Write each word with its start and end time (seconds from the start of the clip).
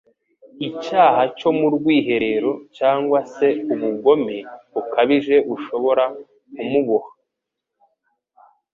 Icyaha 0.67 1.21
cyo 1.37 1.49
mu 1.57 1.67
rwiherero 1.75 2.51
cyangwa 2.77 3.19
se 3.33 3.47
ubugome 3.73 4.37
bukabije 4.73 5.35
bushobora 5.49 6.05
kumuboha 6.55 7.11